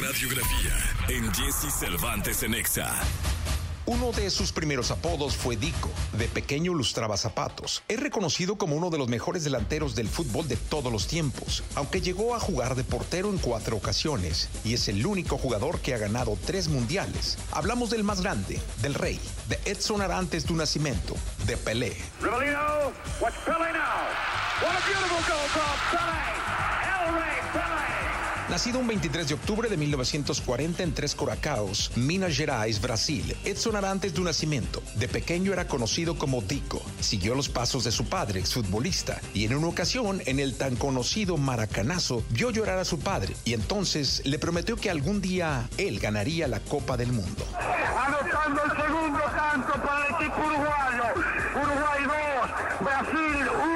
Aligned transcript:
radiografía 0.00 0.76
en 1.08 1.32
Jesse 1.34 1.72
Cervantes 1.72 2.42
en 2.44 2.54
Exa. 2.54 2.94
Uno 3.84 4.12
de 4.12 4.30
sus 4.30 4.52
primeros 4.52 4.90
apodos 4.90 5.34
fue 5.34 5.56
Dico. 5.56 5.90
De 6.12 6.28
pequeño 6.28 6.74
lustraba 6.74 7.16
zapatos. 7.16 7.82
Es 7.88 7.98
reconocido 7.98 8.56
como 8.56 8.76
uno 8.76 8.90
de 8.90 8.98
los 8.98 9.08
mejores 9.08 9.44
delanteros 9.44 9.94
del 9.94 10.08
fútbol 10.08 10.46
de 10.46 10.56
todos 10.56 10.92
los 10.92 11.06
tiempos, 11.06 11.64
aunque 11.74 12.00
llegó 12.00 12.34
a 12.34 12.40
jugar 12.40 12.74
de 12.74 12.84
portero 12.84 13.30
en 13.30 13.38
cuatro 13.38 13.76
ocasiones 13.76 14.50
y 14.62 14.74
es 14.74 14.88
el 14.88 15.04
único 15.04 15.38
jugador 15.38 15.80
que 15.80 15.94
ha 15.94 15.98
ganado 15.98 16.38
tres 16.46 16.68
mundiales. 16.68 17.38
Hablamos 17.50 17.90
del 17.90 18.04
más 18.04 18.20
grande, 18.20 18.60
del 18.82 18.94
rey, 18.94 19.18
de 19.48 19.58
Edson 19.64 20.02
Arantes 20.02 20.46
du 20.46 20.54
Nascimento, 20.54 21.16
de 21.46 21.56
Pelé. 21.56 21.96
Rivellino, 22.20 22.92
watch 23.20 23.34
Pelé 23.46 23.72
now. 23.72 24.06
What 24.60 24.76
a 24.76 24.80
beautiful 24.86 25.22
goal 25.26 25.48
from 25.48 25.76
Pelé. 25.90 26.38
El 26.84 27.14
Rey 27.14 27.40
Pelé. 27.52 27.87
Nacido 28.50 28.78
un 28.78 28.86
23 28.86 29.28
de 29.28 29.34
octubre 29.34 29.68
de 29.68 29.76
1940 29.76 30.82
en 30.82 30.94
Tres 30.94 31.14
Coracaos, 31.14 31.92
Minas 31.96 32.34
Gerais, 32.34 32.80
Brasil, 32.80 33.36
Edson 33.44 33.76
Arantes 33.76 34.14
do 34.14 34.24
Nascimento. 34.24 34.82
De 34.94 35.06
pequeño 35.06 35.52
era 35.52 35.68
conocido 35.68 36.16
como 36.16 36.40
Dico. 36.40 36.80
Siguió 37.00 37.34
los 37.34 37.50
pasos 37.50 37.84
de 37.84 37.92
su 37.92 38.06
padre, 38.06 38.40
exfutbolista, 38.40 39.20
y 39.34 39.44
en 39.44 39.54
una 39.54 39.66
ocasión, 39.66 40.22
en 40.24 40.40
el 40.40 40.56
tan 40.56 40.76
conocido 40.76 41.36
Maracanazo, 41.36 42.24
vio 42.30 42.50
llorar 42.50 42.78
a 42.78 42.86
su 42.86 42.98
padre 42.98 43.36
y 43.44 43.52
entonces 43.52 44.22
le 44.24 44.38
prometió 44.38 44.76
que 44.76 44.88
algún 44.88 45.20
día 45.20 45.68
él 45.76 46.00
ganaría 46.00 46.48
la 46.48 46.60
Copa 46.60 46.96
del 46.96 47.12
Mundo. 47.12 47.44
Anotando 47.54 48.62
el 48.64 48.70
segundo 48.82 49.20
tanto 49.36 49.72
para 49.74 50.06
el 50.06 50.14
equipo 50.14 50.40
uruguayo. 50.40 51.04
Uruguay 51.54 52.02
2, 52.80 52.80
Brasil 52.80 53.48
1. 53.62 53.67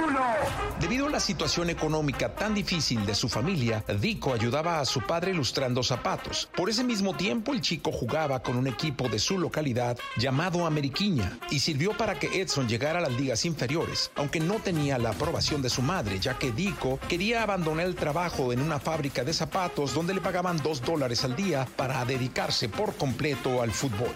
Debido 0.80 1.06
a 1.06 1.10
la 1.10 1.20
situación 1.20 1.70
económica 1.70 2.34
tan 2.34 2.54
difícil 2.54 3.06
de 3.06 3.14
su 3.14 3.28
familia, 3.28 3.84
Dico 4.00 4.34
ayudaba 4.34 4.80
a 4.80 4.84
su 4.84 5.00
padre 5.00 5.32
lustrando 5.32 5.82
zapatos. 5.82 6.48
Por 6.56 6.68
ese 6.68 6.82
mismo 6.82 7.14
tiempo, 7.14 7.52
el 7.52 7.60
chico 7.60 7.92
jugaba 7.92 8.42
con 8.42 8.56
un 8.56 8.66
equipo 8.66 9.08
de 9.08 9.20
su 9.20 9.38
localidad 9.38 9.96
llamado 10.16 10.66
Ameriquiña 10.66 11.38
y 11.50 11.60
sirvió 11.60 11.96
para 11.96 12.18
que 12.18 12.40
Edson 12.40 12.68
llegara 12.68 12.98
a 12.98 13.02
las 13.02 13.12
ligas 13.12 13.44
inferiores, 13.44 14.10
aunque 14.16 14.40
no 14.40 14.54
tenía 14.56 14.98
la 14.98 15.10
aprobación 15.10 15.62
de 15.62 15.70
su 15.70 15.82
madre, 15.82 16.18
ya 16.18 16.36
que 16.38 16.50
Dico 16.50 16.98
quería 17.08 17.42
abandonar 17.42 17.86
el 17.86 17.94
trabajo 17.94 18.52
en 18.52 18.60
una 18.60 18.80
fábrica 18.80 19.22
de 19.22 19.32
zapatos 19.32 19.94
donde 19.94 20.14
le 20.14 20.20
pagaban 20.20 20.56
dos 20.58 20.82
dólares 20.82 21.24
al 21.24 21.36
día 21.36 21.66
para 21.76 22.04
dedicarse 22.04 22.68
por 22.68 22.96
completo 22.96 23.62
al 23.62 23.70
fútbol. 23.70 24.12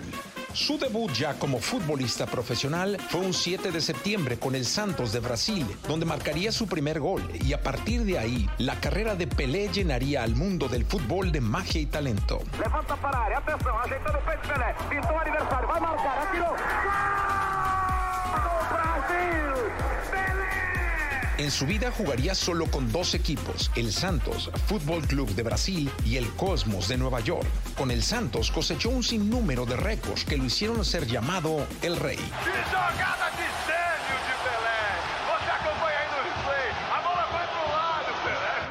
Su 0.56 0.78
debut 0.78 1.12
ya 1.12 1.34
como 1.34 1.60
futbolista 1.60 2.24
profesional 2.24 2.96
fue 3.10 3.20
un 3.20 3.34
7 3.34 3.70
de 3.70 3.80
septiembre 3.82 4.38
con 4.38 4.54
el 4.54 4.64
Santos 4.64 5.12
de 5.12 5.20
Brasil, 5.20 5.66
donde 5.86 6.06
marcaría 6.06 6.50
su 6.50 6.66
primer 6.66 6.98
gol 6.98 7.22
y 7.44 7.52
a 7.52 7.62
partir 7.62 8.04
de 8.04 8.18
ahí 8.18 8.48
la 8.56 8.80
carrera 8.80 9.14
de 9.14 9.26
Pelé 9.26 9.68
llenaría 9.68 10.22
al 10.22 10.34
mundo 10.34 10.66
del 10.66 10.86
fútbol 10.86 11.30
de 11.30 11.42
magia 11.42 11.82
y 11.82 11.84
talento. 11.84 12.40
Levanta 12.58 12.96
para 12.96 13.18
a 13.18 13.24
área, 13.26 13.38
atenção, 13.38 13.78
ajeitando 13.80 14.18
peito 14.20 14.48
Pelé. 14.48 14.74
Pintou 14.88 15.14
o 15.14 15.20
adversário, 15.20 15.68
vai 15.68 15.80
marcar. 15.80 16.32
Gol! 16.32 16.56
Brasil! 18.72 19.75
En 21.38 21.50
su 21.50 21.66
vida 21.66 21.90
jugaría 21.90 22.34
solo 22.34 22.66
con 22.66 22.90
dos 22.90 23.14
equipos, 23.14 23.70
el 23.76 23.92
Santos 23.92 24.50
Fútbol 24.66 25.06
Club 25.06 25.28
de 25.34 25.42
Brasil 25.42 25.90
y 26.02 26.16
el 26.16 26.26
Cosmos 26.30 26.88
de 26.88 26.96
Nueva 26.96 27.20
York. 27.20 27.46
Con 27.76 27.90
el 27.90 28.02
Santos 28.02 28.50
cosechó 28.50 28.88
un 28.88 29.02
sinnúmero 29.02 29.66
de 29.66 29.76
récords 29.76 30.24
que 30.24 30.38
lo 30.38 30.44
hicieron 30.46 30.82
ser 30.82 31.06
llamado 31.06 31.66
el 31.82 31.96
Rey. 31.96 32.18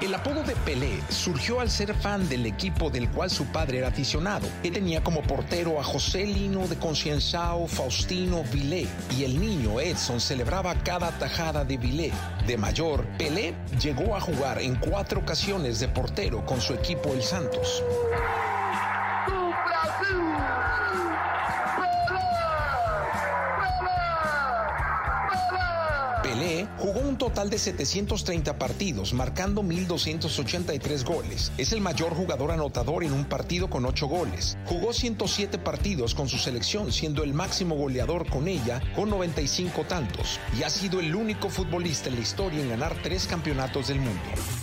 El 0.05 0.13
apodo 0.13 0.43
de 0.43 0.55
Pelé 0.57 1.01
surgió 1.09 1.59
al 1.59 1.71
ser 1.71 1.95
fan 1.95 2.29
del 2.29 2.45
equipo 2.45 2.91
del 2.91 3.09
cual 3.09 3.31
su 3.31 3.47
padre 3.47 3.79
era 3.79 3.87
aficionado. 3.87 4.47
Él 4.61 4.71
tenía 4.71 5.03
como 5.03 5.23
portero 5.23 5.79
a 5.79 5.83
José 5.83 6.27
Lino 6.27 6.67
de 6.67 6.75
Concienzao 6.75 7.65
Faustino 7.65 8.43
Vilé 8.53 8.85
y 9.17 9.23
el 9.23 9.39
niño 9.39 9.79
Edson 9.79 10.21
celebraba 10.21 10.75
cada 10.83 11.09
tajada 11.17 11.65
de 11.65 11.77
Vilé. 11.77 12.11
De 12.45 12.55
mayor, 12.55 13.03
Pelé 13.17 13.55
llegó 13.81 14.15
a 14.15 14.21
jugar 14.21 14.61
en 14.61 14.75
cuatro 14.75 15.21
ocasiones 15.21 15.79
de 15.79 15.87
portero 15.87 16.45
con 16.45 16.61
su 16.61 16.75
equipo 16.75 17.11
el 17.11 17.23
Santos. 17.23 17.81
Pelé! 26.25 26.67
Jugó 26.79 27.01
un 27.01 27.19
total 27.19 27.51
de 27.51 27.59
730 27.59 28.57
partidos, 28.57 29.13
marcando 29.13 29.61
1.283 29.61 31.03
goles. 31.03 31.51
Es 31.59 31.71
el 31.71 31.81
mayor 31.81 32.15
jugador 32.15 32.49
anotador 32.49 33.03
en 33.03 33.13
un 33.13 33.25
partido 33.25 33.69
con 33.69 33.85
8 33.85 34.07
goles. 34.07 34.57
Jugó 34.65 34.91
107 34.91 35.59
partidos 35.59 36.15
con 36.15 36.27
su 36.27 36.39
selección, 36.39 36.91
siendo 36.91 37.23
el 37.23 37.35
máximo 37.35 37.75
goleador 37.75 38.27
con 38.27 38.47
ella, 38.47 38.81
con 38.95 39.11
95 39.11 39.83
tantos. 39.83 40.39
Y 40.57 40.63
ha 40.63 40.71
sido 40.71 40.99
el 40.99 41.15
único 41.15 41.47
futbolista 41.49 42.09
en 42.09 42.15
la 42.15 42.21
historia 42.21 42.59
en 42.59 42.69
ganar 42.69 42.95
tres 43.03 43.27
campeonatos 43.27 43.89
del 43.89 43.99
mundo. 43.99 44.19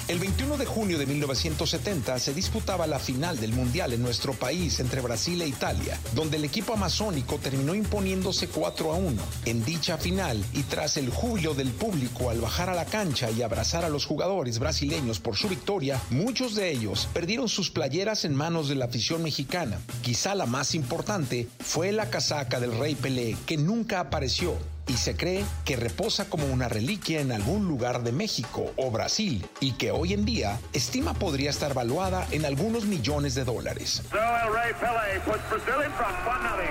El 0.09 0.19
21 0.19 0.57
de 0.57 0.67
junio 0.67 0.99
de 0.99 1.07
1970 1.07 2.19
se 2.19 2.35
disputaba 2.35 2.89
la 2.89 2.99
final 2.99 3.39
del 3.39 3.53
Mundial 3.53 3.93
en 3.93 4.03
nuestro 4.03 4.33
país 4.33 4.81
entre 4.81 5.01
Brasil 5.01 5.41
e 5.41 5.47
Italia, 5.47 5.97
donde 6.13 6.39
el 6.39 6.45
equipo 6.45 6.73
amazónico 6.73 7.39
terminó 7.39 7.73
imponiéndose 7.73 8.49
4 8.49 8.93
a 8.93 8.97
1. 8.97 9.23
En 9.45 9.65
dicha 9.65 9.97
final, 9.97 10.45
y 10.53 10.65
tras 10.65 10.97
el 10.97 11.09
júbilo 11.09 11.52
del 11.55 11.71
público 11.71 12.31
al 12.31 12.41
bajar 12.41 12.71
a 12.71 12.75
la 12.75 12.85
cancha 12.85 13.31
y 13.31 13.43
abrazar 13.43 13.85
a 13.85 13.89
los 13.89 14.07
jugadores 14.07 14.59
brasileños 14.59 15.21
por 15.21 15.37
su 15.37 15.49
victoria, 15.49 16.01
muchos 16.11 16.55
de 16.55 16.71
ellos 16.71 17.09
perdieron 17.13 17.49
sus 17.49 17.71
playeras 17.71 18.25
en 18.25 18.35
manos 18.35 18.69
de 18.69 18.75
la 18.75 18.87
afición 18.87 19.23
mexicana. 19.23 19.79
Quizá 20.03 20.35
la 20.35 20.47
más 20.47 20.75
importante 20.75 21.49
fue 21.61 21.93
la 21.93 22.11
casaca 22.11 22.61
del 22.61 22.79
Rey 22.79 22.95
Pelé, 22.95 23.37
que 23.47 23.57
nunca 23.57 24.01
apareció 24.01 24.57
y 24.87 24.95
se 24.95 25.17
cree 25.17 25.45
que 25.65 25.77
reposa 25.77 26.29
como 26.29 26.47
una 26.47 26.69
reliquia 26.69 27.21
en 27.21 27.33
algún 27.33 27.67
lugar 27.67 28.03
de 28.03 28.13
México 28.13 28.73
o 28.77 28.91
Brasil 28.91 29.47
y 29.61 29.73
que 29.73 29.91
hoy 29.91 30.13
en 30.13 30.25
día 30.25 30.59
estima 30.73 31.15
podría 31.15 31.51
estar 31.51 31.75
valuada 31.75 32.27
en 32.31 32.45
algunos 32.45 32.85
millones 32.85 33.35
de 33.35 33.45
dólares. 33.45 34.03
So 34.11 34.17
El 34.17 34.53
Rey 34.53 34.73
Pelé 34.81 35.21
puts 35.25 35.49
Brazil 35.51 35.87
in 35.87 35.93
front, 35.93 36.17
1 36.27 36.63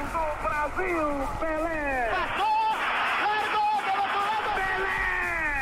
Brasil! 0.43 1.27
Pelé! 1.39 2.60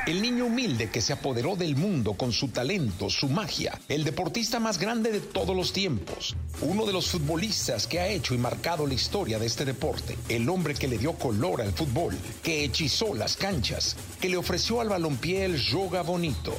El 0.09 0.23
niño 0.23 0.47
humilde 0.47 0.89
que 0.89 1.01
se 1.01 1.13
apoderó 1.13 1.55
del 1.55 1.75
mundo 1.75 2.13
con 2.13 2.31
su 2.31 2.47
talento, 2.47 3.11
su 3.11 3.29
magia, 3.29 3.79
el 3.87 4.03
deportista 4.03 4.59
más 4.59 4.79
grande 4.79 5.11
de 5.11 5.19
todos 5.19 5.55
los 5.55 5.71
tiempos, 5.71 6.35
uno 6.61 6.87
de 6.87 6.93
los 6.93 7.09
futbolistas 7.09 7.85
que 7.85 7.99
ha 7.99 8.07
hecho 8.07 8.33
y 8.33 8.39
marcado 8.39 8.87
la 8.87 8.95
historia 8.95 9.37
de 9.37 9.45
este 9.45 9.65
deporte, 9.65 10.17
el 10.27 10.49
hombre 10.49 10.73
que 10.73 10.87
le 10.87 10.97
dio 10.97 11.13
color 11.13 11.61
al 11.61 11.73
fútbol, 11.73 12.17
que 12.41 12.63
hechizó 12.63 13.13
las 13.13 13.37
canchas, 13.37 13.95
que 14.19 14.29
le 14.29 14.37
ofreció 14.37 14.81
al 14.81 14.89
balompié 14.89 15.45
el 15.45 15.57
yoga 15.57 16.01
bonito, 16.01 16.55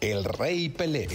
el 0.00 0.24
rey 0.24 0.68
Pelé. 0.68 1.06